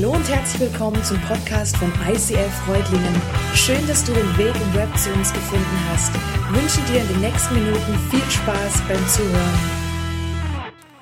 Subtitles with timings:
[0.00, 3.20] Hallo und herzlich willkommen zum Podcast von ICL Freudlingen.
[3.56, 6.12] Schön, dass du den Weg im Web zu uns gefunden hast.
[6.14, 9.58] Ich wünsche dir in den nächsten Minuten viel Spaß beim Zuhören.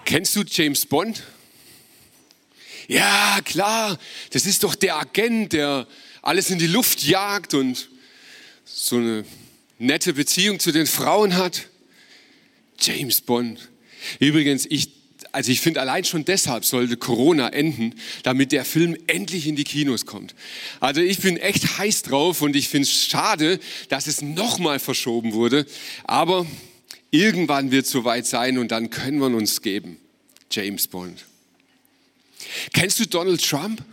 [0.06, 1.24] Kennst du James Bond?
[2.88, 3.99] Ja, klar,
[4.31, 5.87] das ist doch der Agent, der
[6.22, 7.90] alles in die Luft jagt und
[8.65, 9.26] so eine
[9.78, 11.69] nette Beziehung zu den Frauen hat.
[12.81, 13.69] James Bond.
[14.21, 14.96] Übrigens, ich,
[15.37, 19.64] also ich finde, allein schon deshalb sollte Corona enden, damit der Film endlich in die
[19.64, 20.34] Kinos kommt.
[20.80, 23.60] Also ich bin echt heiß drauf und ich finde es schade,
[23.91, 25.66] dass es nochmal verschoben wurde.
[26.04, 26.46] Aber
[27.10, 29.98] irgendwann wird es soweit sein und dann können wir uns geben.
[30.50, 31.27] James Bond.
[32.72, 33.84] Kennst du Donald Trump?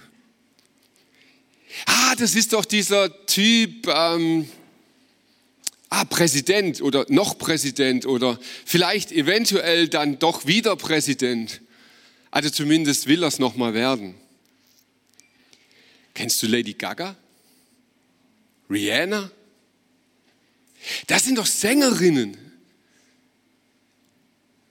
[1.85, 4.47] Ah, das ist doch dieser Typ, ähm,
[6.05, 11.61] Präsident oder noch Präsident oder vielleicht eventuell dann doch wieder Präsident.
[12.31, 14.15] Also zumindest will er es nochmal werden.
[16.13, 17.15] Kennst du Lady Gaga?
[18.69, 19.31] Rihanna?
[21.07, 22.37] Das sind doch Sängerinnen.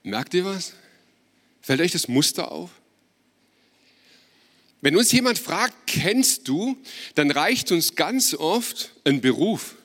[0.03, 0.73] Merkt ihr was?
[1.61, 2.69] Fällt euch das Muster auf?
[4.81, 6.77] Wenn uns jemand fragt, kennst du,
[7.15, 9.75] dann reicht uns ganz oft ein Beruf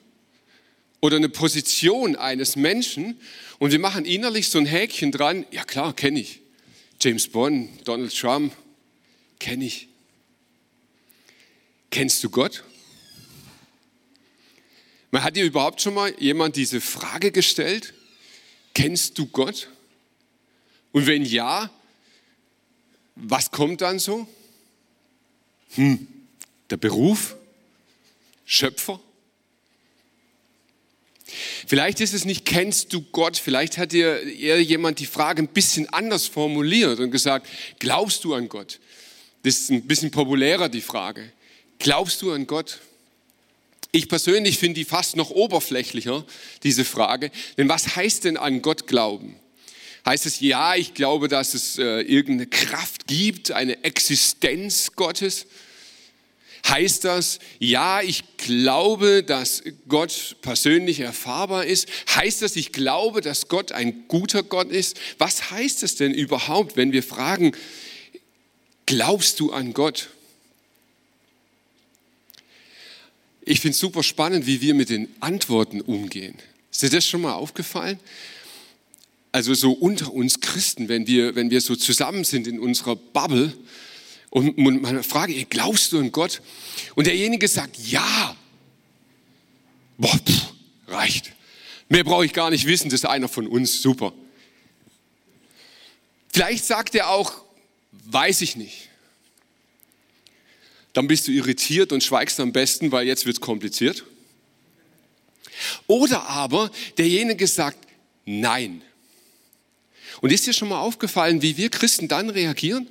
[1.01, 3.19] oder eine Position eines Menschen
[3.57, 6.41] und wir machen innerlich so ein Häkchen dran, ja klar, kenne ich.
[7.01, 8.53] James Bond, Donald Trump,
[9.39, 9.87] kenne ich.
[11.89, 12.63] Kennst du Gott?
[15.11, 17.93] Man hat dir überhaupt schon mal jemand diese Frage gestellt?
[18.73, 19.69] Kennst du Gott?
[20.91, 21.71] Und wenn ja,
[23.15, 24.27] was kommt dann so?
[25.75, 26.07] Hm,
[26.69, 27.35] der Beruf?
[28.45, 28.99] Schöpfer?
[31.67, 33.37] Vielleicht ist es nicht, kennst du Gott?
[33.37, 37.47] Vielleicht hat dir eher jemand die Frage ein bisschen anders formuliert und gesagt,
[37.79, 38.79] glaubst du an Gott?
[39.43, 41.31] Das ist ein bisschen populärer, die Frage.
[41.79, 42.79] Glaubst du an Gott?
[43.91, 46.25] Ich persönlich finde die fast noch oberflächlicher,
[46.63, 47.31] diese Frage.
[47.57, 49.35] Denn was heißt denn an Gott glauben?
[50.05, 55.47] Heißt es, ja, ich glaube, dass es äh, irgendeine Kraft gibt, eine Existenz Gottes?
[56.67, 61.87] Heißt das, ja, ich glaube, dass Gott persönlich erfahrbar ist?
[62.15, 64.99] Heißt das, ich glaube, dass Gott ein guter Gott ist?
[65.17, 67.53] Was heißt es denn überhaupt, wenn wir fragen,
[68.85, 70.09] glaubst du an Gott?
[73.41, 76.35] Ich finde es super spannend, wie wir mit den Antworten umgehen.
[76.71, 77.99] Ist dir das schon mal aufgefallen?
[79.31, 83.53] Also so unter uns Christen, wenn wir, wenn wir so zusammen sind in unserer Bubble,
[84.29, 86.41] und man fragt, glaubst du an Gott?
[86.95, 88.35] Und derjenige sagt, ja.
[89.97, 90.53] Boah, pff,
[90.87, 91.31] reicht.
[91.89, 94.13] Mehr brauche ich gar nicht wissen, das ist einer von uns, super.
[96.31, 97.43] Vielleicht sagt er auch,
[97.91, 98.89] weiß ich nicht.
[100.93, 104.05] Dann bist du irritiert und schweigst am besten, weil jetzt wird es kompliziert.
[105.87, 107.77] Oder aber derjenige sagt,
[108.25, 108.81] nein.
[110.21, 112.87] Und ist dir schon mal aufgefallen, wie wir Christen dann reagieren?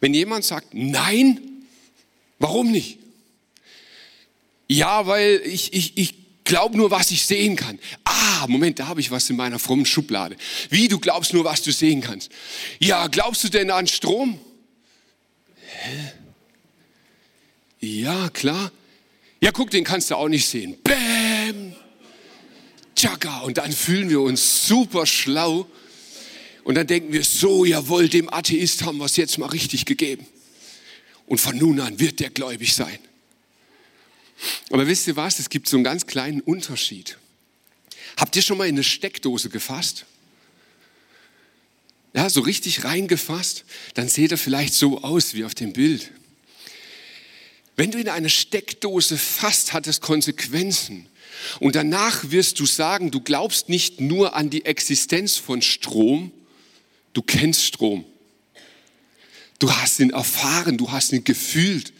[0.00, 1.40] Wenn jemand sagt, nein,
[2.38, 2.98] warum nicht?
[4.68, 6.14] Ja, weil ich, ich, ich
[6.44, 7.78] glaube nur, was ich sehen kann.
[8.04, 10.36] Ah, Moment, da habe ich was in meiner frommen Schublade.
[10.68, 12.30] Wie, du glaubst nur, was du sehen kannst?
[12.78, 14.38] Ja, glaubst du denn an Strom?
[15.66, 16.12] Hä?
[17.80, 18.70] Ja, klar.
[19.40, 20.76] Ja, guck, den kannst du auch nicht sehen.
[20.82, 21.74] Bäm!
[22.94, 23.40] Tschakka.
[23.40, 25.66] Und dann fühlen wir uns super schlau
[26.70, 30.24] und dann denken wir, so, jawohl, dem Atheist haben wir es jetzt mal richtig gegeben.
[31.26, 32.96] Und von nun an wird der gläubig sein.
[34.70, 35.40] Aber wisst ihr was?
[35.40, 37.18] Es gibt so einen ganz kleinen Unterschied.
[38.16, 40.06] Habt ihr schon mal in eine Steckdose gefasst?
[42.14, 43.64] Ja, so richtig reingefasst?
[43.94, 46.12] Dann seht ihr vielleicht so aus wie auf dem Bild.
[47.74, 51.08] Wenn du in eine Steckdose fasst, hat es Konsequenzen.
[51.58, 56.30] Und danach wirst du sagen, du glaubst nicht nur an die Existenz von Strom,
[57.12, 58.04] Du kennst Strom.
[59.58, 61.92] Du hast ihn erfahren, du hast ihn gefühlt.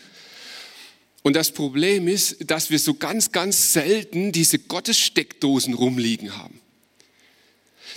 [1.22, 6.60] Und das Problem ist, dass wir so ganz, ganz selten diese Gottessteckdosen rumliegen haben.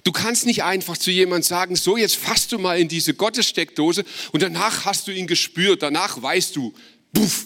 [0.04, 4.04] Du kannst nicht einfach zu jemand sagen, so jetzt fasst du mal in diese Gottessteckdose
[4.32, 6.74] und danach hast du ihn gespürt, danach weißt du,
[7.14, 7.46] puff.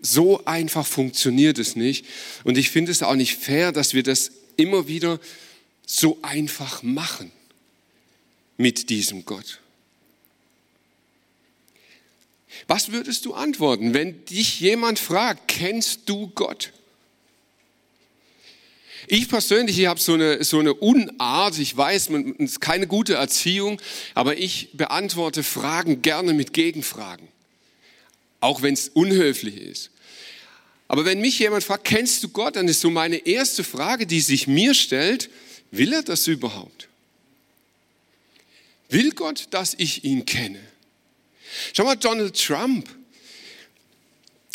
[0.00, 2.06] So einfach funktioniert es nicht.
[2.44, 5.20] Und ich finde es auch nicht fair, dass wir das immer wieder
[5.86, 7.30] so einfach machen
[8.56, 9.60] mit diesem Gott?
[12.66, 16.72] Was würdest du antworten, wenn dich jemand fragt, kennst du Gott?
[19.08, 23.14] Ich persönlich, ich habe so eine, so eine Unart, ich weiß, es ist keine gute
[23.14, 23.80] Erziehung,
[24.14, 27.28] aber ich beantworte Fragen gerne mit Gegenfragen,
[28.40, 29.90] auch wenn es unhöflich ist.
[30.88, 34.20] Aber wenn mich jemand fragt, kennst du Gott, dann ist so meine erste Frage, die
[34.20, 35.30] sich mir stellt,
[35.76, 36.88] will er das überhaupt?
[38.88, 40.60] Will Gott, dass ich ihn kenne?
[41.72, 42.88] Schau mal, Donald Trump.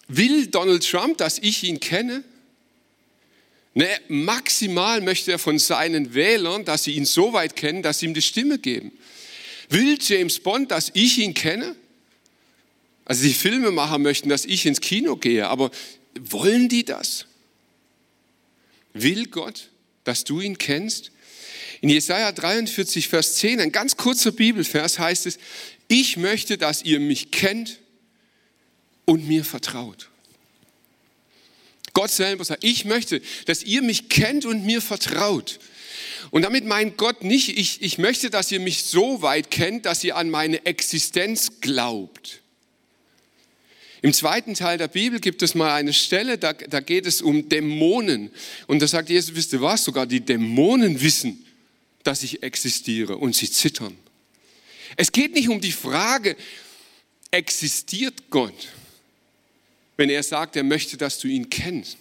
[0.08, 2.24] Will Donald Trump, dass ich ihn kenne?
[3.74, 8.08] Ne, maximal möchte er von seinen Wählern, dass sie ihn so weit kennen, dass sie
[8.08, 8.92] ihm die Stimme geben.
[9.70, 11.76] Will James Bond, dass ich ihn kenne?
[13.06, 15.72] Also die Filmemacher möchten, dass ich ins Kino gehe, aber
[16.20, 17.26] wollen die das?
[18.94, 19.71] Will Gott,
[20.04, 21.12] dass du ihn kennst?
[21.82, 25.40] In Jesaja 43, Vers 10, ein ganz kurzer Bibelvers heißt es,
[25.88, 27.80] ich möchte, dass ihr mich kennt
[29.06, 30.10] und mir vertraut.
[31.94, 35.60] Gott selber sagt, ich möchte, dass ihr mich kennt und mir vertraut.
[36.30, 40.04] Und damit meint Gott nicht, ich, ich möchte, dass ihr mich so weit kennt, dass
[40.04, 42.41] ihr an meine Existenz glaubt.
[44.02, 47.48] Im zweiten Teil der Bibel gibt es mal eine Stelle, da, da geht es um
[47.50, 48.32] Dämonen.
[48.68, 51.46] Und da sagt Jesus, wisst ihr was, sogar die Dämonen wissen,
[52.04, 53.96] dass ich existiere und sie zittern.
[54.98, 56.36] Es geht nicht um die Frage,
[57.30, 58.70] existiert Gott?
[60.02, 61.98] wenn er sagt, er möchte, dass du ihn kennst.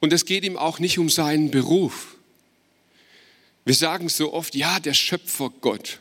[0.00, 2.16] Und es geht ihm auch nicht um seinen Beruf.
[3.64, 6.00] Wir sagen so oft, ja, der Schöpfer Gott.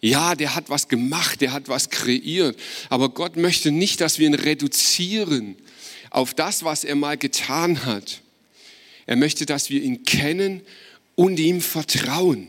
[0.00, 2.58] Ja, der hat was gemacht, der hat was kreiert.
[2.88, 5.56] Aber Gott möchte nicht, dass wir ihn reduzieren
[6.08, 8.22] auf das, was er mal getan hat.
[9.06, 10.62] Er möchte, dass wir ihn kennen
[11.16, 12.48] und ihm vertrauen.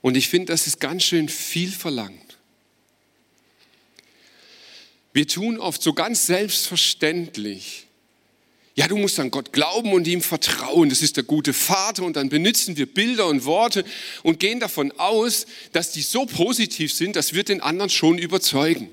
[0.00, 2.38] Und ich finde, das ist ganz schön viel verlangt.
[5.12, 7.86] Wir tun oft so ganz selbstverständlich,
[8.80, 10.88] ja, du musst an Gott glauben und ihm vertrauen.
[10.88, 12.02] Das ist der gute Vater.
[12.02, 13.84] Und dann benutzen wir Bilder und Worte
[14.22, 18.88] und gehen davon aus, dass die so positiv sind, dass wir den anderen schon überzeugen.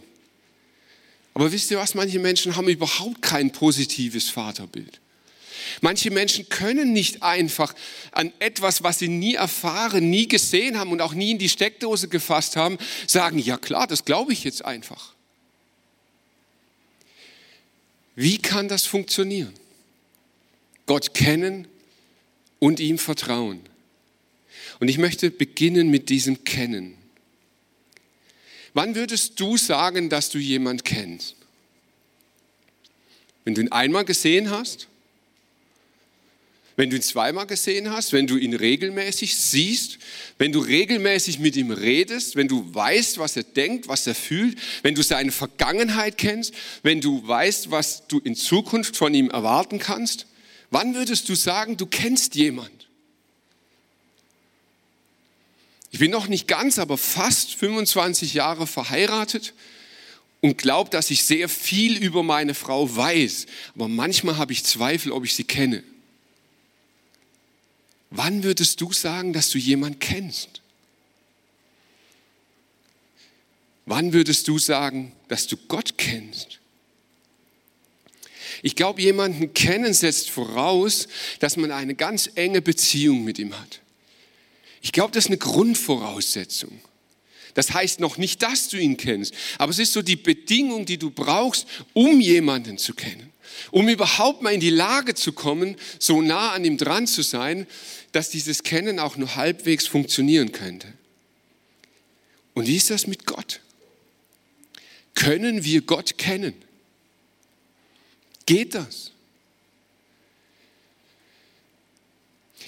[1.34, 1.96] Aber wisst ihr was?
[1.96, 5.00] Manche Menschen haben überhaupt kein positives Vaterbild.
[5.80, 7.74] Manche Menschen können nicht einfach
[8.12, 12.10] an etwas, was sie nie erfahren, nie gesehen haben und auch nie in die Steckdose
[12.10, 15.14] gefasst haben, sagen, ja klar, das glaube ich jetzt einfach.
[18.16, 19.54] Wie kann das funktionieren?
[20.88, 21.68] Gott kennen
[22.58, 23.62] und ihm vertrauen.
[24.80, 26.96] Und ich möchte beginnen mit diesem Kennen.
[28.74, 31.36] Wann würdest du sagen, dass du jemand kennst?
[33.44, 34.88] Wenn du ihn einmal gesehen hast?
[36.76, 39.98] Wenn du ihn zweimal gesehen hast, wenn du ihn regelmäßig siehst,
[40.38, 44.60] wenn du regelmäßig mit ihm redest, wenn du weißt, was er denkt, was er fühlt,
[44.84, 46.54] wenn du seine Vergangenheit kennst,
[46.84, 50.28] wenn du weißt, was du in Zukunft von ihm erwarten kannst,
[50.70, 52.88] wann würdest du sagen, du kennst jemand?
[55.92, 59.54] Ich bin noch nicht ganz, aber fast 25 Jahre verheiratet
[60.42, 63.48] und glaube, dass ich sehr viel über meine Frau weiß.
[63.76, 65.84] Aber manchmal habe ich Zweifel, ob ich sie kenne.
[68.10, 70.62] Wann würdest du sagen, dass du jemanden kennst?
[73.86, 76.60] Wann würdest du sagen, dass du Gott kennst?
[78.62, 81.08] Ich glaube, jemanden kennen setzt voraus,
[81.40, 83.82] dass man eine ganz enge Beziehung mit ihm hat.
[84.82, 86.80] Ich glaube, das ist eine Grundvoraussetzung.
[87.54, 90.98] Das heißt noch nicht, dass du ihn kennst, aber es ist so die Bedingung, die
[90.98, 93.32] du brauchst, um jemanden zu kennen.
[93.72, 97.66] Um überhaupt mal in die Lage zu kommen, so nah an ihm dran zu sein,
[98.12, 100.94] dass dieses Kennen auch nur halbwegs funktionieren könnte.
[102.54, 103.62] Und wie ist das mit Gott?
[105.16, 106.54] Können wir Gott kennen?
[108.48, 109.12] Geht das?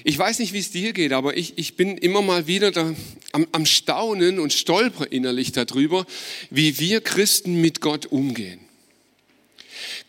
[0.03, 2.93] Ich weiß nicht, wie es dir geht, aber ich, ich bin immer mal wieder da
[3.31, 6.05] am, am Staunen und stolper innerlich darüber,
[6.49, 8.59] wie wir Christen mit Gott umgehen.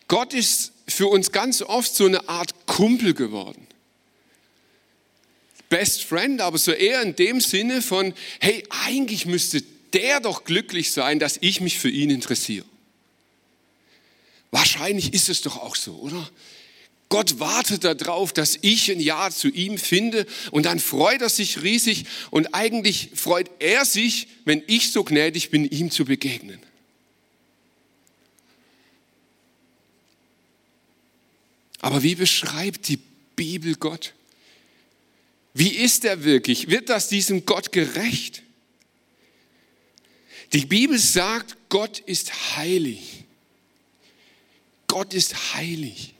[0.07, 3.65] Gott ist für uns ganz oft so eine Art Kumpel geworden.
[5.69, 9.63] Best Friend, aber so eher in dem Sinne von, hey, eigentlich müsste
[9.93, 12.65] der doch glücklich sein, dass ich mich für ihn interessiere.
[14.51, 16.29] Wahrscheinlich ist es doch auch so, oder?
[17.07, 21.61] Gott wartet darauf, dass ich ein Ja zu ihm finde und dann freut er sich
[21.61, 26.61] riesig und eigentlich freut er sich, wenn ich so gnädig bin, ihm zu begegnen.
[31.81, 32.99] Aber wie beschreibt die
[33.35, 34.13] Bibel Gott?
[35.53, 36.69] Wie ist er wirklich?
[36.69, 38.43] Wird das diesem Gott gerecht?
[40.53, 43.20] Die Bibel sagt, Gott ist heilig.
[44.91, 46.13] Gott ist heilig.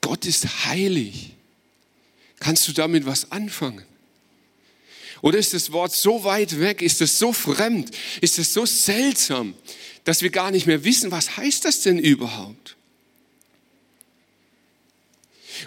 [0.00, 1.30] Gott ist heilig.
[2.40, 3.84] Kannst du damit was anfangen?
[5.22, 9.54] Oder ist das Wort so weit weg, ist es so fremd, ist es so seltsam,
[10.02, 12.74] dass wir gar nicht mehr wissen, was heißt das denn überhaupt?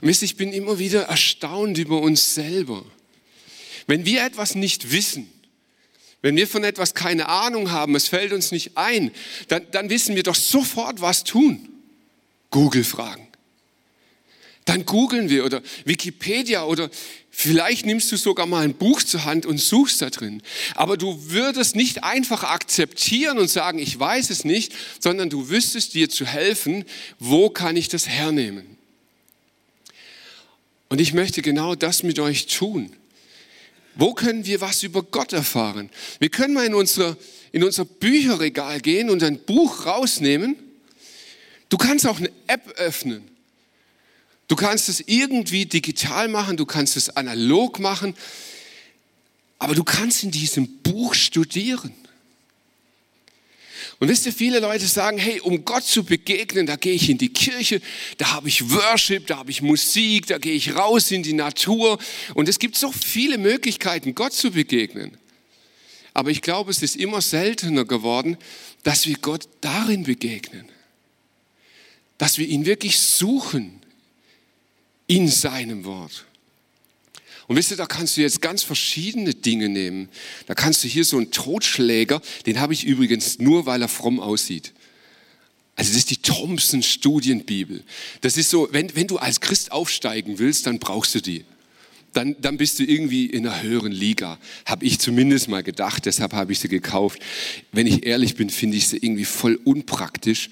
[0.02, 2.84] Und wisst, ich bin immer wieder erstaunt über uns selber.
[3.88, 5.32] Wenn wir etwas nicht wissen,
[6.27, 9.12] wenn wir von etwas keine Ahnung haben, es fällt uns nicht ein,
[9.48, 11.69] dann, dann wissen wir doch sofort, was tun.
[12.51, 13.25] Google fragen.
[14.65, 16.89] Dann googeln wir oder Wikipedia oder
[17.31, 20.43] vielleicht nimmst du sogar mal ein Buch zur Hand und suchst da drin.
[20.75, 25.93] Aber du würdest nicht einfach akzeptieren und sagen, ich weiß es nicht, sondern du wüsstest
[25.93, 26.84] dir zu helfen,
[27.19, 28.75] wo kann ich das hernehmen.
[30.89, 32.91] Und ich möchte genau das mit euch tun.
[33.98, 35.89] Wo können wir was über Gott erfahren?
[36.20, 37.18] Wir können mal in unser,
[37.51, 40.56] in unser Bücherregal gehen und ein Buch rausnehmen.
[41.70, 43.27] Du kannst auch eine App öffnen.
[44.48, 48.16] Du kannst es irgendwie digital machen, du kannst es analog machen,
[49.60, 51.94] aber du kannst in diesem Buch studieren.
[54.00, 57.18] Und wisst ihr, viele Leute sagen, hey, um Gott zu begegnen, da gehe ich in
[57.18, 57.82] die Kirche,
[58.18, 61.98] da habe ich Worship, da habe ich Musik, da gehe ich raus in die Natur.
[62.36, 65.18] Und es gibt so viele Möglichkeiten, Gott zu begegnen.
[66.13, 68.38] Aber ich glaube, es ist immer seltener geworden,
[68.84, 70.70] dass wir Gott darin begegnen.
[72.20, 73.82] Dass wir ihn wirklich suchen
[75.08, 76.26] in seinem Wort.
[77.48, 80.10] Und wisst ihr, da kannst du jetzt ganz verschiedene Dinge nehmen.
[80.48, 84.20] Da kannst du hier so einen Totschläger, den habe ich übrigens nur, weil er fromm
[84.20, 84.74] aussieht.
[85.75, 87.84] Also das ist die Thompson Studienbibel.
[88.22, 91.46] Das ist so, wenn, wenn du als Christ aufsteigen willst, dann brauchst du die.
[92.13, 94.39] Dann, dann bist du irgendwie in einer höheren Liga.
[94.66, 97.22] Habe ich zumindest mal gedacht, deshalb habe ich sie gekauft.
[97.72, 100.50] Wenn ich ehrlich bin, finde ich sie irgendwie voll unpraktisch,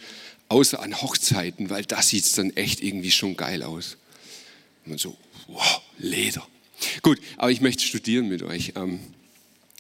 [0.47, 3.97] außer an Hochzeiten, weil da sieht es dann echt irgendwie schon geil aus.
[4.85, 6.47] Und so, wow, Leder.
[7.01, 8.73] Gut, aber ich möchte studieren mit euch.
[8.75, 8.99] Ähm,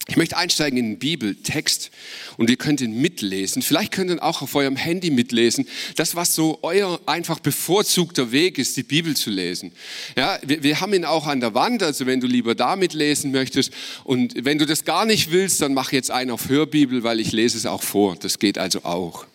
[0.07, 1.89] ich möchte einsteigen in den Bibeltext
[2.37, 3.63] und ihr könnt ihn mitlesen.
[3.63, 5.67] Vielleicht könnt ihr auch auf eurem Handy mitlesen.
[5.95, 9.71] Das, was so euer einfach bevorzugter Weg ist, die Bibel zu lesen.
[10.15, 13.31] Ja, wir, wir haben ihn auch an der Wand, also wenn du lieber da mitlesen
[13.31, 13.73] möchtest.
[14.03, 17.31] Und wenn du das gar nicht willst, dann mach jetzt einen auf Hörbibel, weil ich
[17.31, 18.15] lese es auch vor.
[18.15, 19.25] Das geht also auch.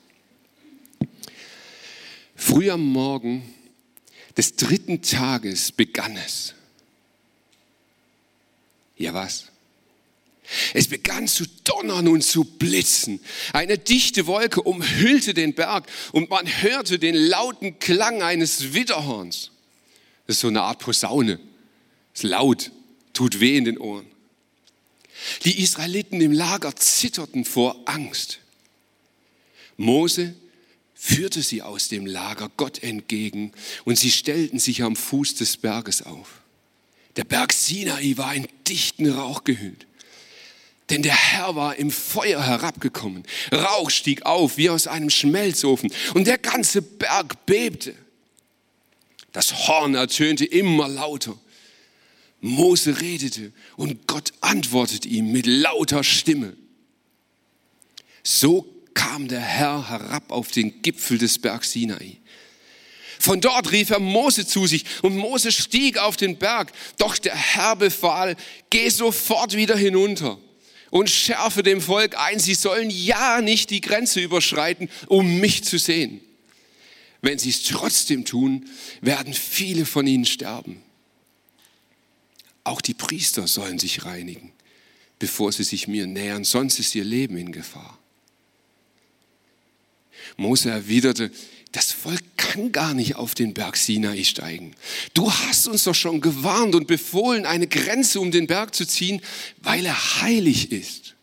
[2.36, 3.42] Früh am Morgen
[4.36, 6.54] des dritten Tages begann es.
[9.00, 9.46] Ja was?
[10.74, 13.18] Es begann zu donnern und zu blitzen.
[13.54, 19.52] Eine dichte Wolke umhüllte den Berg und man hörte den lauten Klang eines Widderhorns.
[20.26, 21.40] Das ist so eine Art Posaune.
[22.12, 22.72] Ist laut,
[23.14, 24.06] tut weh in den Ohren.
[25.44, 28.40] Die Israeliten im Lager zitterten vor Angst.
[29.78, 30.34] Mose
[30.94, 33.52] führte sie aus dem Lager Gott entgegen
[33.84, 36.39] und sie stellten sich am Fuß des Berges auf.
[37.16, 39.86] Der Berg Sinai war in dichten Rauch gehüllt.
[40.90, 43.24] Denn der Herr war im Feuer herabgekommen.
[43.52, 47.94] Rauch stieg auf wie aus einem Schmelzofen und der ganze Berg bebte.
[49.32, 51.38] Das Horn ertönte immer lauter.
[52.40, 56.56] Mose redete und Gott antwortete ihm mit lauter Stimme.
[58.24, 62.19] So kam der Herr herab auf den Gipfel des Bergs Sinai.
[63.20, 66.72] Von dort rief er Mose zu sich und Mose stieg auf den Berg.
[66.96, 68.34] Doch der Herr befahl,
[68.70, 70.38] geh sofort wieder hinunter
[70.88, 75.78] und schärfe dem Volk ein, sie sollen ja nicht die Grenze überschreiten, um mich zu
[75.78, 76.22] sehen.
[77.20, 78.66] Wenn sie es trotzdem tun,
[79.02, 80.82] werden viele von ihnen sterben.
[82.64, 84.50] Auch die Priester sollen sich reinigen,
[85.18, 87.98] bevor sie sich mir nähern, sonst ist ihr Leben in Gefahr.
[90.38, 91.30] Mose erwiderte,
[91.72, 94.74] das Volk kann gar nicht auf den Berg Sinai steigen.
[95.14, 99.20] Du hast uns doch schon gewarnt und befohlen, eine Grenze um den Berg zu ziehen,
[99.58, 101.14] weil er heilig ist.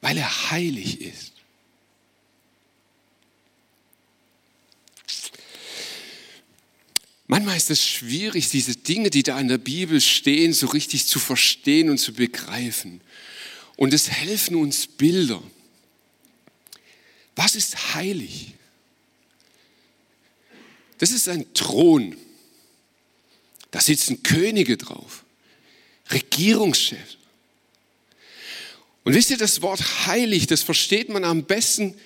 [0.00, 1.32] Weil er heilig ist.
[7.28, 11.20] Manchmal ist es schwierig, diese Dinge, die da in der Bibel stehen, so richtig zu
[11.20, 13.00] verstehen und zu begreifen.
[13.76, 15.40] Und es helfen uns Bilder.
[17.42, 18.52] Was ist heilig?
[20.98, 22.14] Das ist ein Thron.
[23.70, 25.24] Da sitzen Könige drauf,
[26.10, 27.16] Regierungschefs.
[29.04, 31.98] Und wisst ihr, das Wort heilig, das versteht man am besten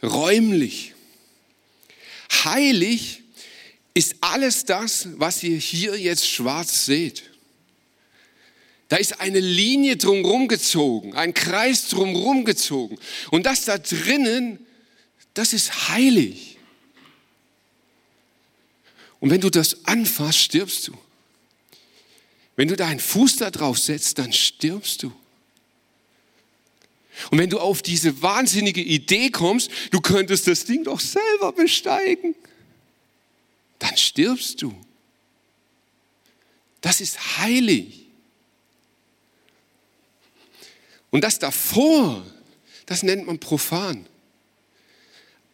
[0.00, 0.94] räumlich.
[2.44, 3.24] Heilig
[3.94, 7.24] ist alles das, was ihr hier jetzt schwarz seht.
[8.88, 12.98] Da ist eine Linie drumherum gezogen, ein Kreis drumherum gezogen.
[13.30, 14.64] Und das da drinnen,
[15.34, 16.58] das ist heilig.
[19.18, 20.96] Und wenn du das anfasst, stirbst du.
[22.54, 25.12] Wenn du deinen Fuß da drauf setzt, dann stirbst du.
[27.30, 32.34] Und wenn du auf diese wahnsinnige Idee kommst, du könntest das Ding doch selber besteigen,
[33.78, 34.74] dann stirbst du.
[36.82, 38.05] Das ist heilig.
[41.10, 42.24] Und das davor,
[42.86, 44.06] das nennt man profan.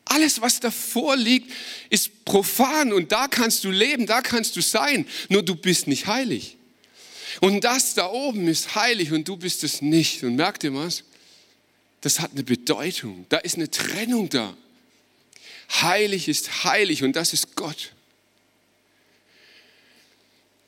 [0.04, 1.50] Alles, was davor liegt,
[1.88, 6.06] ist profan und da kannst du leben, da kannst du sein, nur du bist nicht
[6.06, 6.56] heilig.
[7.40, 10.22] Und das da oben ist heilig und du bist es nicht.
[10.22, 11.04] Und merkt ihr was?
[12.02, 13.26] Das hat eine Bedeutung.
[13.28, 14.56] Da ist eine Trennung da.
[15.80, 17.92] Heilig ist heilig und das ist Gott.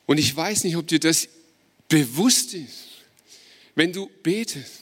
[0.07, 1.27] Und ich weiß nicht, ob dir das
[1.87, 2.84] bewusst ist,
[3.75, 4.81] wenn du betest,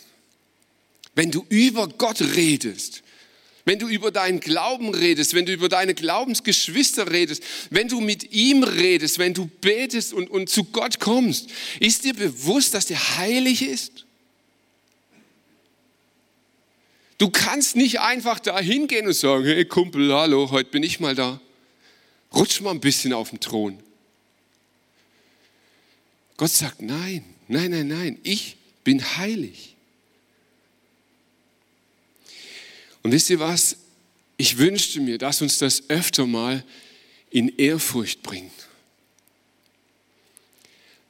[1.15, 3.03] wenn du über Gott redest,
[3.65, 8.33] wenn du über deinen Glauben redest, wenn du über deine Glaubensgeschwister redest, wenn du mit
[8.33, 13.17] ihm redest, wenn du betest und, und zu Gott kommst, ist dir bewusst, dass der
[13.17, 14.05] heilig ist?
[17.17, 21.15] Du kannst nicht einfach da hingehen und sagen, hey Kumpel, hallo, heute bin ich mal
[21.15, 21.39] da.
[22.33, 23.79] Rutsch mal ein bisschen auf dem Thron.
[26.35, 29.75] Gott sagt, nein, nein, nein, nein, ich bin heilig.
[33.03, 33.77] Und wisst ihr was?
[34.37, 36.63] Ich wünschte mir, dass uns das öfter mal
[37.29, 38.51] in Ehrfurcht bringt.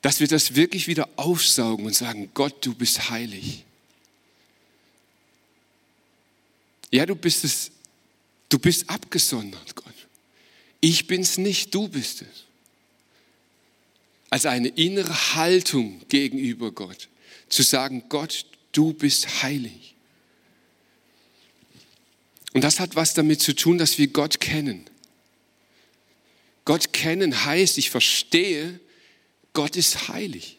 [0.01, 3.63] Dass wir das wirklich wieder aufsaugen und sagen, Gott, du bist heilig.
[6.91, 7.71] Ja, du bist es,
[8.49, 9.85] du bist abgesondert, Gott.
[10.81, 12.43] Ich bin's nicht, du bist es.
[14.29, 17.07] Als eine innere Haltung gegenüber Gott.
[17.53, 19.93] Zu sagen, Gott, du bist heilig.
[22.53, 24.89] Und das hat was damit zu tun, dass wir Gott kennen.
[26.65, 28.79] Gott kennen heißt, ich verstehe,
[29.53, 30.57] Gott ist heilig.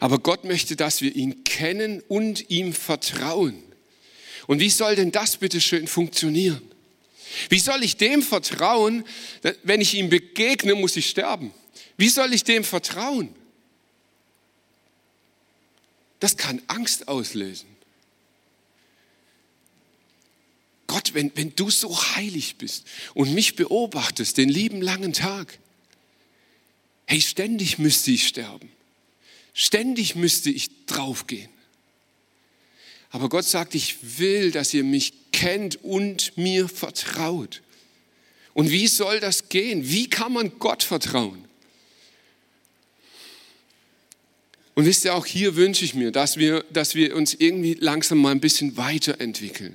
[0.00, 3.62] Aber Gott möchte, dass wir ihn kennen und ihm vertrauen.
[4.48, 6.68] Und wie soll denn das bitte schön funktionieren?
[7.50, 9.04] Wie soll ich dem vertrauen,
[9.62, 11.52] wenn ich ihm begegne, muss ich sterben?
[11.96, 13.32] Wie soll ich dem vertrauen?
[16.20, 17.68] Das kann Angst auslösen.
[20.86, 25.58] Gott, wenn, wenn du so heilig bist und mich beobachtest den lieben langen Tag,
[27.06, 28.70] hey, ständig müsste ich sterben.
[29.52, 31.50] Ständig müsste ich draufgehen.
[33.10, 37.62] Aber Gott sagt, ich will, dass ihr mich kennt und mir vertraut.
[38.54, 39.88] Und wie soll das gehen?
[39.88, 41.47] Wie kann man Gott vertrauen?
[44.78, 48.18] Und wisst ihr, auch hier wünsche ich mir, dass wir, dass wir uns irgendwie langsam
[48.18, 49.74] mal ein bisschen weiterentwickeln.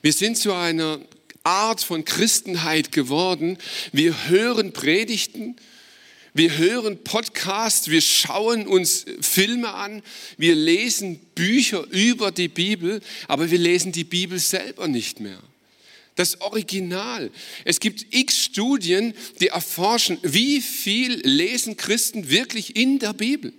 [0.00, 1.02] Wir sind zu einer
[1.42, 3.58] Art von Christenheit geworden.
[3.92, 5.56] Wir hören Predigten,
[6.32, 10.02] wir hören Podcasts, wir schauen uns Filme an,
[10.38, 15.42] wir lesen Bücher über die Bibel, aber wir lesen die Bibel selber nicht mehr.
[16.18, 17.30] Das Original.
[17.64, 23.52] Es gibt x Studien, die erforschen, wie viel lesen Christen wirklich in der Bibel.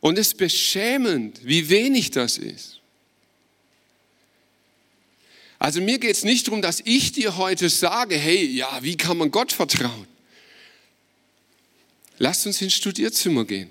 [0.00, 2.80] Und es ist beschämend, wie wenig das ist.
[5.58, 9.18] Also mir geht es nicht darum, dass ich dir heute sage, hey, ja, wie kann
[9.18, 10.06] man Gott vertrauen?
[12.16, 13.70] Lasst uns ins Studierzimmer gehen.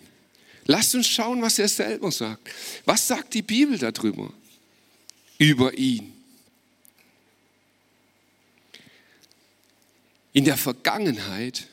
[0.68, 2.52] Lasst uns schauen, was er selber sagt.
[2.86, 4.32] Was sagt die Bibel darüber?
[5.40, 6.21] Über ihn.
[10.34, 11.68] In der Vergangenheit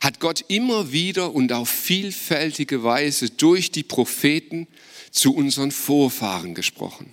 [0.00, 4.66] hat Gott immer wieder und auf vielfältige Weise durch die Propheten
[5.10, 7.12] zu unseren Vorfahren gesprochen.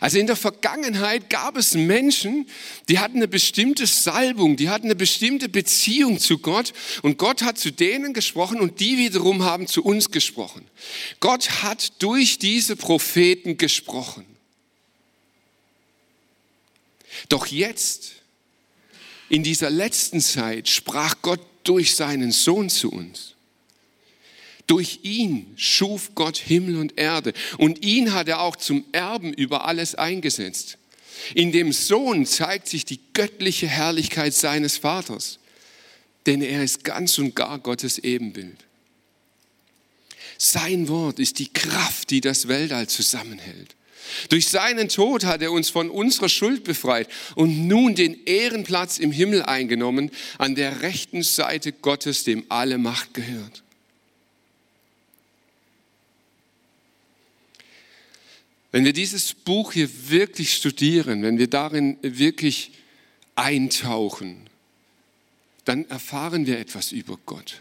[0.00, 2.48] Also in der Vergangenheit gab es Menschen,
[2.88, 6.72] die hatten eine bestimmte Salbung, die hatten eine bestimmte Beziehung zu Gott
[7.02, 10.66] und Gott hat zu denen gesprochen und die wiederum haben zu uns gesprochen.
[11.20, 14.26] Gott hat durch diese Propheten gesprochen.
[17.28, 18.19] Doch jetzt,
[19.30, 23.34] in dieser letzten Zeit, sprach Gott durch seinen Sohn zu uns.
[24.66, 29.64] Durch ihn schuf Gott Himmel und Erde und ihn hat er auch zum Erben über
[29.64, 30.78] alles eingesetzt.
[31.34, 35.38] In dem Sohn zeigt sich die göttliche Herrlichkeit seines Vaters,
[36.26, 38.58] denn er ist ganz und gar Gottes Ebenbild.
[40.38, 43.74] Sein Wort ist die Kraft, die das Weltall zusammenhält.
[44.28, 49.12] Durch seinen Tod hat er uns von unserer Schuld befreit und nun den Ehrenplatz im
[49.12, 53.62] Himmel eingenommen, an der rechten Seite Gottes, dem alle Macht gehört.
[58.72, 62.72] Wenn wir dieses Buch hier wirklich studieren, wenn wir darin wirklich
[63.34, 64.48] eintauchen,
[65.64, 67.60] dann erfahren wir etwas über Gott.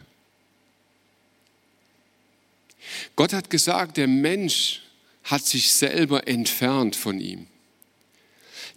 [3.15, 4.81] Gott hat gesagt, der Mensch
[5.29, 7.45] hat sich selber entfernt von ihm.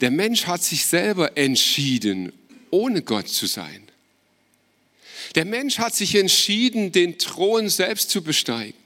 [0.02, 2.30] Der Mensch hat sich selber entschieden,
[2.70, 3.82] ohne Gott zu sein.
[5.34, 8.78] Der Mensch hat sich entschieden, den Thron selbst zu besteigen.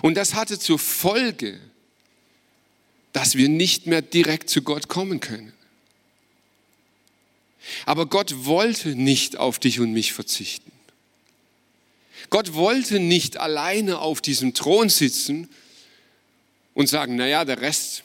[0.00, 1.60] Und das hatte zur Folge,
[3.12, 5.52] dass wir nicht mehr direkt zu Gott kommen können.
[7.84, 10.72] Aber Gott wollte nicht auf dich und mich verzichten.
[12.30, 15.50] Gott wollte nicht alleine auf diesem Thron sitzen
[16.76, 18.04] und sagen, naja, der Rest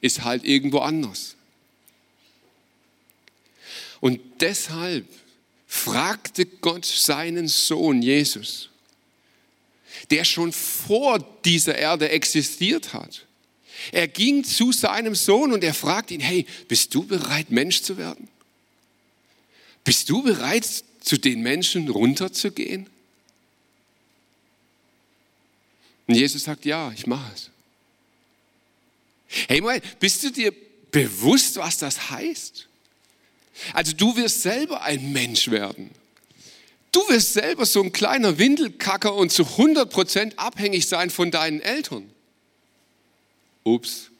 [0.00, 1.34] ist halt irgendwo anders.
[4.00, 5.04] Und deshalb
[5.66, 8.70] fragte Gott seinen Sohn Jesus,
[10.10, 13.26] der schon vor dieser Erde existiert hat.
[13.90, 17.98] Er ging zu seinem Sohn und er fragte ihn, hey, bist du bereit, Mensch zu
[17.98, 18.28] werden?
[19.82, 22.86] Bist du bereit, zu den Menschen runterzugehen?
[26.06, 27.50] Und Jesus sagt, ja, ich mache es.
[29.48, 30.52] Hey, mal, bist du dir
[30.90, 32.68] bewusst, was das heißt?
[33.72, 35.90] Also du wirst selber ein Mensch werden.
[36.92, 42.08] Du wirst selber so ein kleiner Windelkacker und zu 100% abhängig sein von deinen Eltern.
[43.64, 44.10] Ups.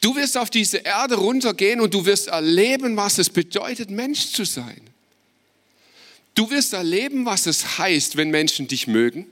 [0.00, 4.44] Du wirst auf diese Erde runtergehen und du wirst erleben, was es bedeutet, Mensch zu
[4.44, 4.80] sein.
[6.34, 9.26] Du wirst erleben, was es heißt, wenn Menschen dich mögen,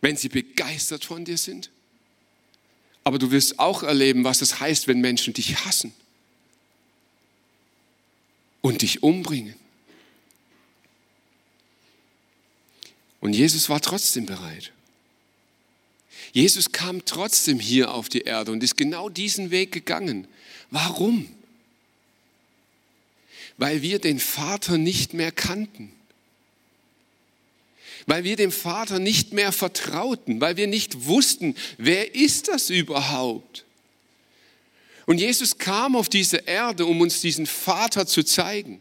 [0.00, 1.70] wenn sie begeistert von dir sind.
[3.06, 5.94] Aber du wirst auch erleben, was es heißt, wenn Menschen dich hassen
[8.62, 9.54] und dich umbringen.
[13.20, 14.72] Und Jesus war trotzdem bereit.
[16.32, 20.26] Jesus kam trotzdem hier auf die Erde und ist genau diesen Weg gegangen.
[20.72, 21.32] Warum?
[23.56, 25.92] Weil wir den Vater nicht mehr kannten.
[28.06, 33.64] Weil wir dem Vater nicht mehr vertrauten, weil wir nicht wussten, wer ist das überhaupt?
[35.06, 38.80] Und Jesus kam auf diese Erde, um uns diesen Vater zu zeigen.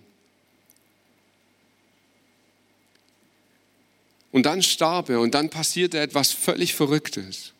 [4.31, 7.53] Und dann starb er und dann passierte etwas völlig Verrücktes.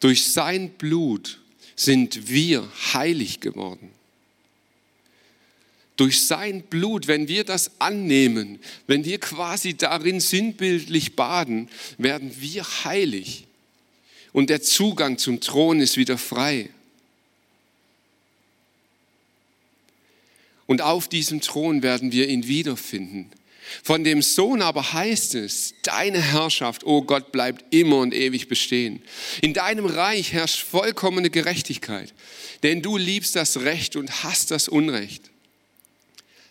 [0.00, 1.40] Durch sein Blut
[1.76, 3.92] sind wir heilig geworden.
[6.00, 12.64] Durch sein Blut, wenn wir das annehmen, wenn wir quasi darin sinnbildlich baden, werden wir
[12.84, 13.46] heilig.
[14.32, 16.70] Und der Zugang zum Thron ist wieder frei.
[20.64, 23.30] Und auf diesem Thron werden wir ihn wiederfinden.
[23.82, 28.48] Von dem Sohn aber heißt es, deine Herrschaft, o oh Gott, bleibt immer und ewig
[28.48, 29.02] bestehen.
[29.42, 32.14] In deinem Reich herrscht vollkommene Gerechtigkeit,
[32.62, 35.29] denn du liebst das Recht und hast das Unrecht.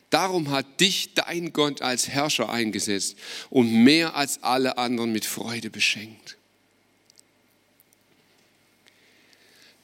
[0.10, 3.16] Darum hat dich dein Gott als Herrscher eingesetzt
[3.50, 6.38] und mehr als alle anderen mit Freude beschenkt.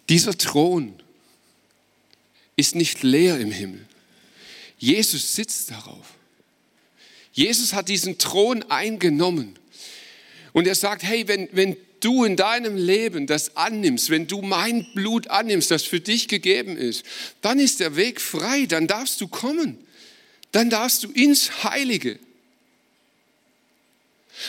[0.09, 0.93] Dieser Thron
[2.55, 3.85] ist nicht leer im Himmel.
[4.77, 6.13] Jesus sitzt darauf.
[7.33, 9.57] Jesus hat diesen Thron eingenommen.
[10.53, 14.87] Und er sagt, hey, wenn, wenn du in deinem Leben das annimmst, wenn du mein
[14.93, 17.03] Blut annimmst, das für dich gegeben ist,
[17.41, 19.79] dann ist der Weg frei, dann darfst du kommen.
[20.55, 22.17] Dann darfst du ins Heilige.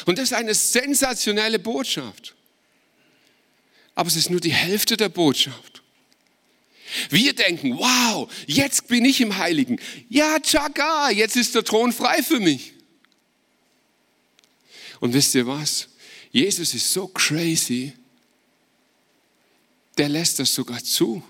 [0.05, 2.37] Und das ist eine sensationelle Botschaft.
[3.97, 5.83] Aber es ist nur die Hälfte der Botschaft.
[7.11, 9.81] Wir denken, wow, jetzt bin ich im Heiligen.
[10.09, 12.75] Ja, tschakka, jetzt ist der Thron frei für mich.
[15.01, 15.89] Und wisst ihr was?
[16.31, 17.95] Jesus ist so crazy,
[19.99, 21.21] der lässt das sogar zu.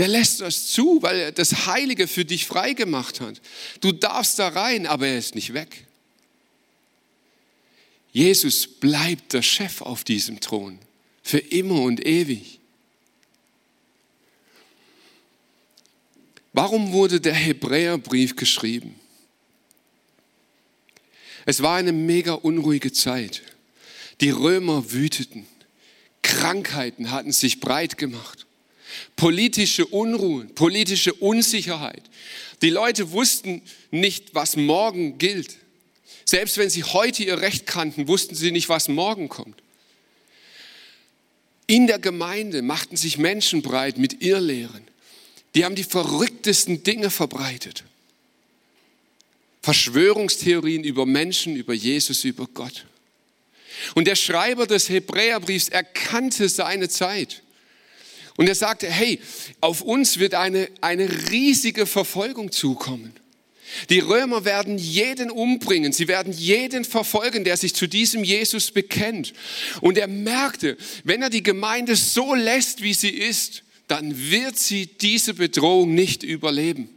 [0.00, 3.38] Der lässt das zu, weil er das Heilige für dich freigemacht hat.
[3.82, 5.84] Du darfst da rein, aber er ist nicht weg.
[8.10, 10.78] Jesus bleibt der Chef auf diesem Thron
[11.22, 12.60] für immer und ewig.
[16.54, 18.98] Warum wurde der Hebräerbrief geschrieben?
[21.44, 23.42] Es war eine mega unruhige Zeit.
[24.22, 25.46] Die Römer wüteten.
[26.22, 28.46] Krankheiten hatten sich breit gemacht.
[29.16, 32.02] Politische Unruhe, politische Unsicherheit.
[32.62, 35.56] Die Leute wussten nicht, was morgen gilt.
[36.24, 39.62] Selbst wenn sie heute ihr Recht kannten, wussten sie nicht, was morgen kommt.
[41.66, 44.82] In der Gemeinde machten sich Menschen breit mit Irrlehren.
[45.54, 47.84] Die haben die verrücktesten Dinge verbreitet.
[49.62, 52.86] Verschwörungstheorien über Menschen, über Jesus, über Gott.
[53.94, 57.42] Und der Schreiber des Hebräerbriefs erkannte seine Zeit.
[58.40, 59.20] Und er sagte, hey,
[59.60, 63.12] auf uns wird eine, eine riesige Verfolgung zukommen.
[63.90, 69.34] Die Römer werden jeden umbringen, sie werden jeden verfolgen, der sich zu diesem Jesus bekennt.
[69.82, 74.86] Und er merkte, wenn er die Gemeinde so lässt, wie sie ist, dann wird sie
[74.86, 76.88] diese Bedrohung nicht überleben.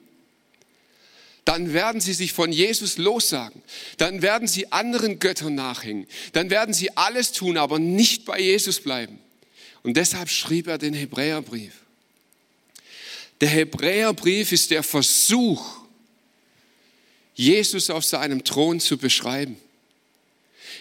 [1.44, 3.62] Dann werden sie sich von Jesus lossagen.
[3.98, 6.08] Dann werden sie anderen Göttern nachhängen.
[6.32, 9.20] Dann werden sie alles tun, aber nicht bei Jesus bleiben.
[9.84, 11.74] Und deshalb schrieb er den Hebräerbrief.
[13.42, 15.84] Der Hebräerbrief ist der Versuch,
[17.36, 19.58] Jesus auf seinem Thron zu beschreiben.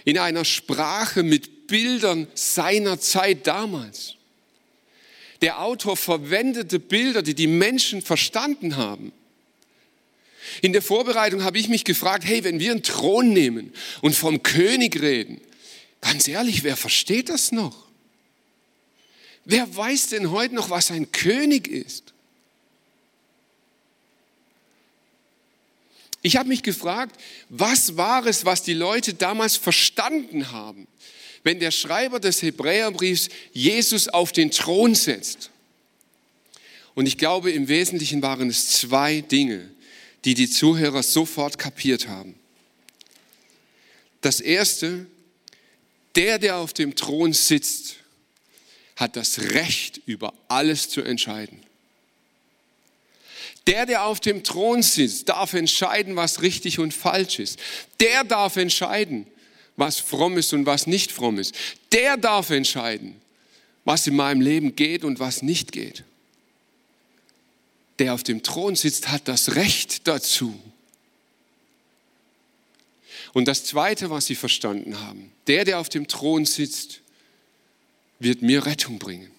[0.05, 4.15] In einer Sprache mit Bildern seiner Zeit damals.
[5.41, 9.13] Der Autor verwendete Bilder, die die Menschen verstanden haben.
[10.61, 14.43] In der Vorbereitung habe ich mich gefragt, hey, wenn wir einen Thron nehmen und vom
[14.43, 15.41] König reden,
[16.01, 17.92] ganz ehrlich, wer versteht das noch?
[19.45, 22.13] Wer weiß denn heute noch, was ein König ist?
[26.23, 30.87] Ich habe mich gefragt, was war es, was die Leute damals verstanden haben,
[31.43, 35.51] wenn der Schreiber des Hebräerbriefs Jesus auf den Thron setzt.
[36.95, 39.69] Und ich glaube, im Wesentlichen waren es zwei Dinge,
[40.25, 42.37] die die Zuhörer sofort kapiert haben.
[44.21, 45.07] Das erste,
[46.15, 47.97] der, der auf dem Thron sitzt,
[48.97, 51.63] hat das Recht, über alles zu entscheiden.
[53.67, 57.59] Der, der auf dem Thron sitzt, darf entscheiden, was richtig und falsch ist.
[58.01, 59.27] Der darf entscheiden,
[59.77, 61.55] was fromm ist und was nicht fromm ist.
[61.93, 63.21] Der darf entscheiden,
[63.85, 66.05] was in meinem Leben geht und was nicht geht.
[67.99, 70.59] Der auf dem Thron sitzt, hat das Recht dazu.
[73.33, 77.02] Und das Zweite, was sie verstanden haben, der, der auf dem Thron sitzt,
[78.23, 79.31] wird mir Rettung bringen.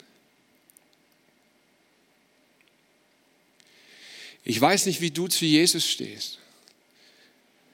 [4.43, 6.39] Ich weiß nicht, wie du zu Jesus stehst.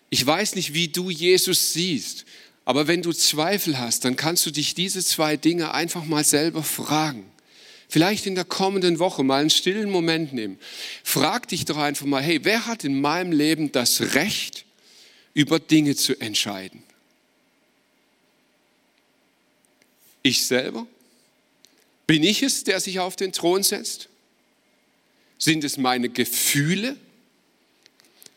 [0.09, 2.25] Ich weiß nicht, wie du Jesus siehst.
[2.65, 6.61] Aber wenn du Zweifel hast, dann kannst du dich diese zwei Dinge einfach mal selber
[6.61, 7.25] fragen.
[7.87, 10.59] Vielleicht in der kommenden Woche mal einen stillen Moment nehmen.
[11.03, 14.65] Frag dich doch einfach mal, hey, wer hat in meinem Leben das Recht,
[15.33, 16.83] über Dinge zu entscheiden?
[20.21, 20.85] Ich selber?
[22.09, 24.09] Bin ich es, der sich auf den Thron setzt?
[25.37, 26.97] Sind es meine Gefühle?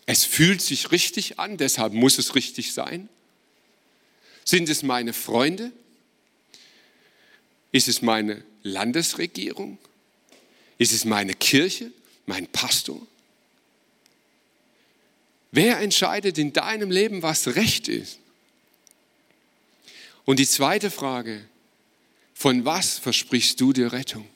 [0.05, 3.09] Es fühlt sich richtig an, deshalb muss es richtig sein.
[4.45, 5.73] Sind es meine Freunde?
[7.71, 9.79] Ist es meine Landesregierung?
[10.77, 11.93] Ist es meine Kirche,
[12.27, 13.01] mein Pastor?
[15.51, 18.19] Wer entscheidet in deinem Leben, was recht ist?
[20.27, 21.43] Und die zweite Frage,
[22.43, 24.29] von was versprichst du dir Rettung?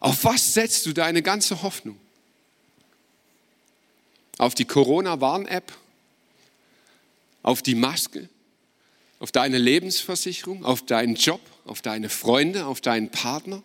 [0.00, 2.00] Auf was setzt du deine ganze Hoffnung?
[4.38, 5.72] Auf die Corona-Warn-App?
[7.44, 8.28] Auf die Maske?
[9.20, 10.64] Auf deine Lebensversicherung?
[10.64, 11.40] Auf deinen Job?
[11.64, 12.66] Auf deine Freunde?
[12.66, 13.62] Auf deinen Partner?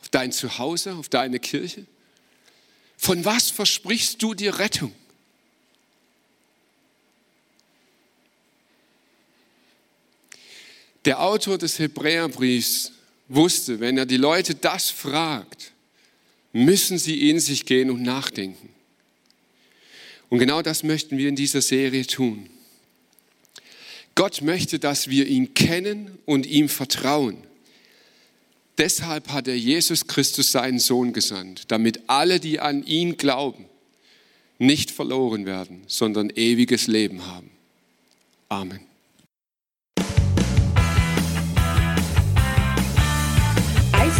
[0.00, 0.94] Auf dein Zuhause?
[0.94, 1.84] Auf deine Kirche?
[2.96, 4.94] Von was versprichst du dir Rettung?
[11.08, 12.92] Der Autor des Hebräerbriefs
[13.28, 15.72] wusste, wenn er die Leute das fragt,
[16.52, 18.68] müssen sie in sich gehen und nachdenken.
[20.28, 22.50] Und genau das möchten wir in dieser Serie tun.
[24.16, 27.38] Gott möchte, dass wir ihn kennen und ihm vertrauen.
[28.76, 33.64] Deshalb hat er Jesus Christus seinen Sohn gesandt, damit alle, die an ihn glauben,
[34.58, 37.48] nicht verloren werden, sondern ewiges Leben haben.
[38.50, 38.87] Amen.